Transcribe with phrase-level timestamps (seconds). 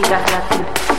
[0.00, 0.89] Gigas Latinas.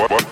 [0.00, 0.29] what, what?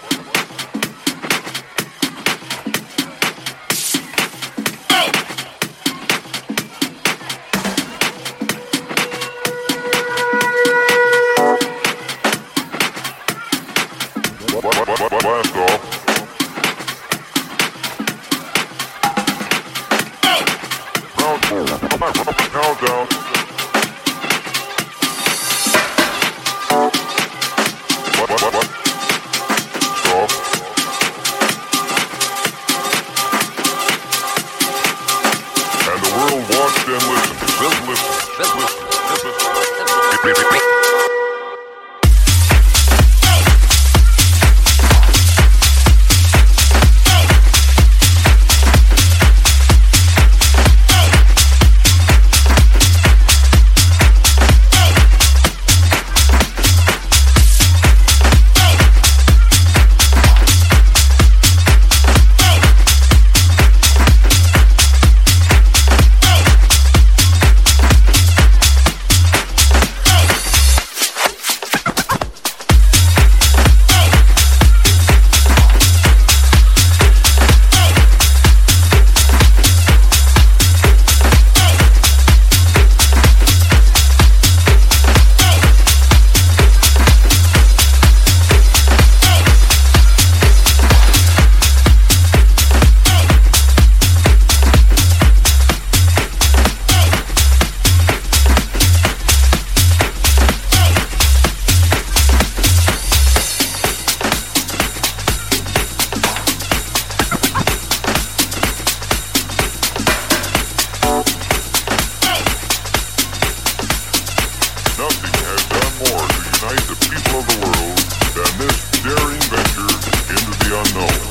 [114.98, 117.98] Nothing has done more to unite the people of the world
[118.34, 119.94] than this daring venture
[120.26, 121.22] into the unknown.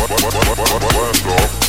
[0.00, 1.61] What, what, what, what, what, what,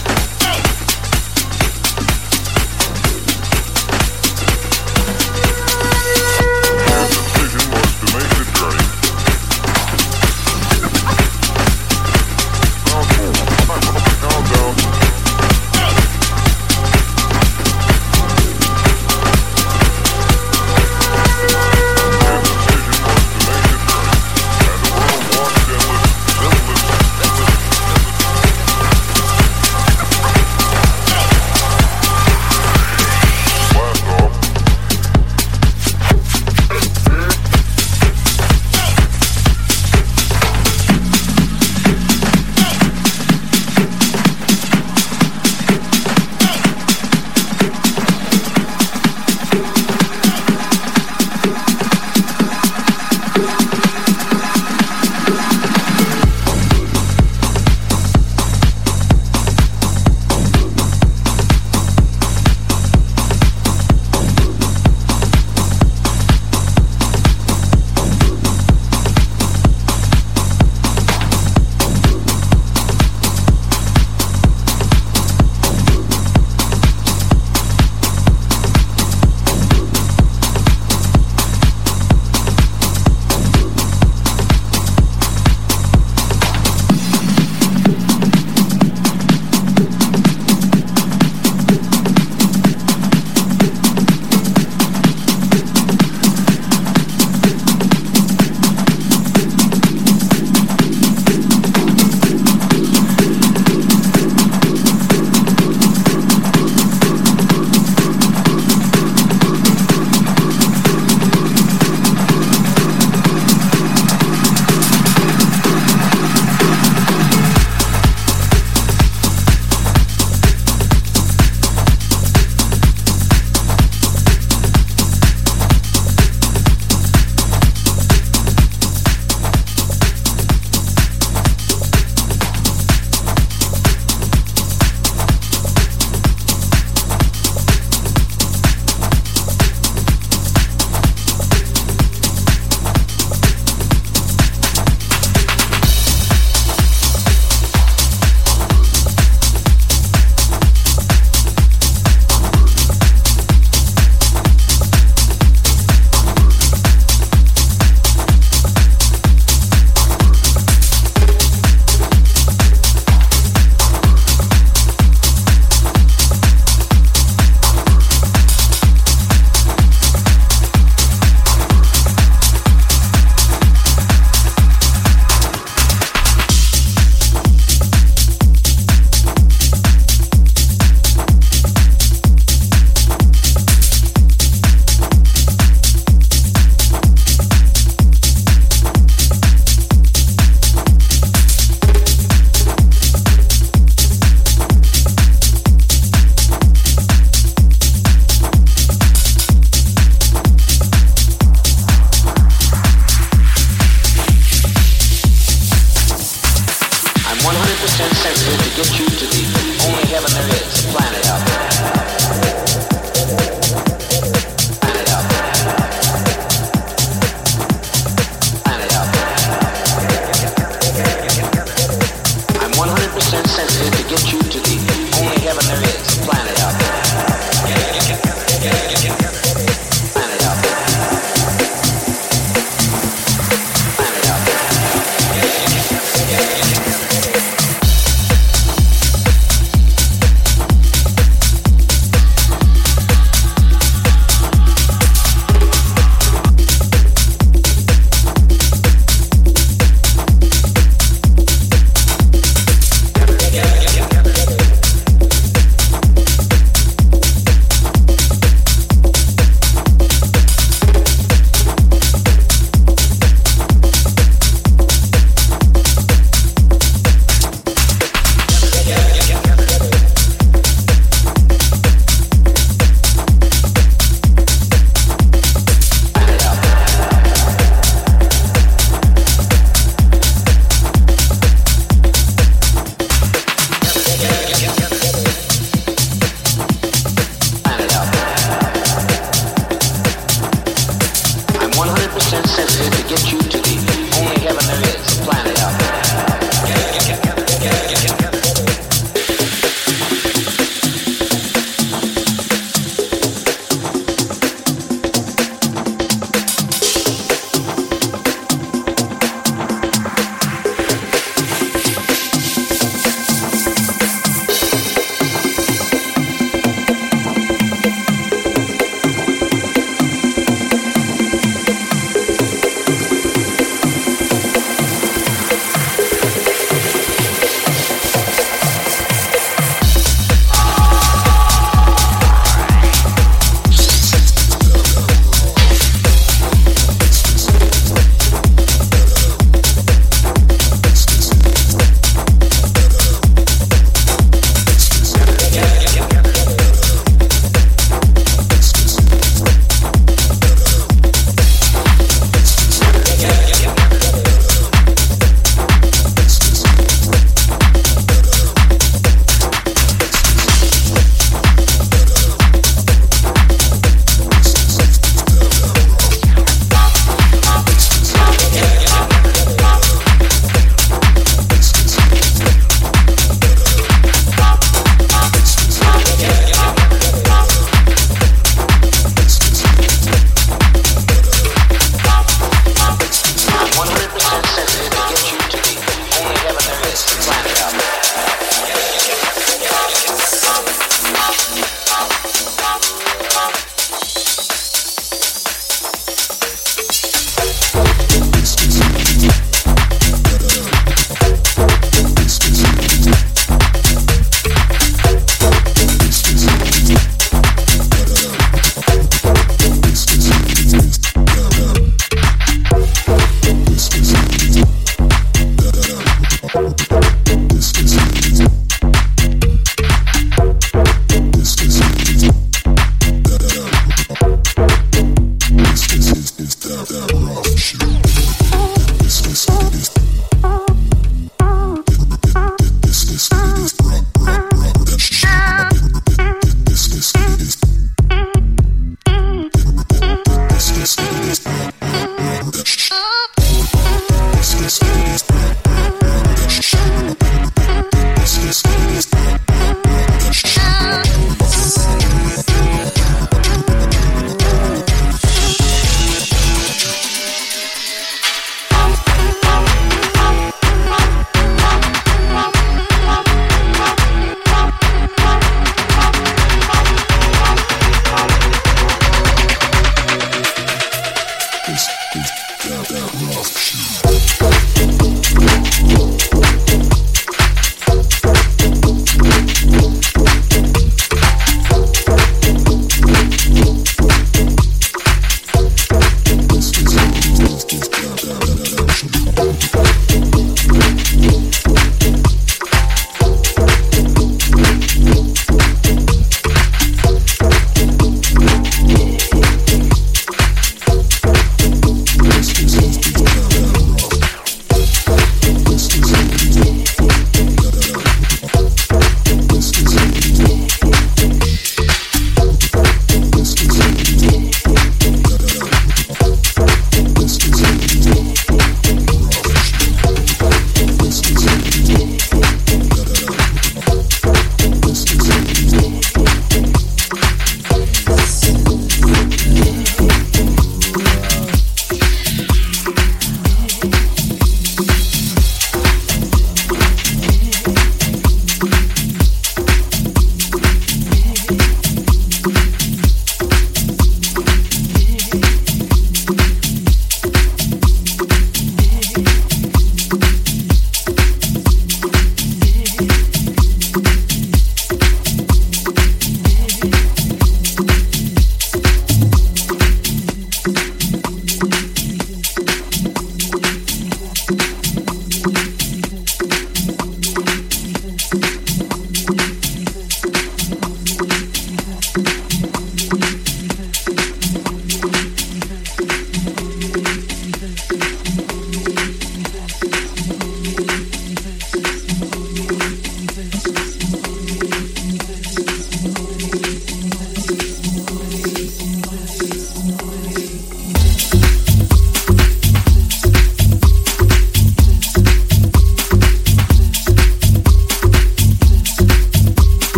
[225.43, 226.82] heaven there is, planet out.